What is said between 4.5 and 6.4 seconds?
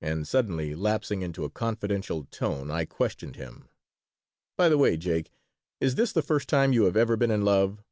"By the way, Jake, is this the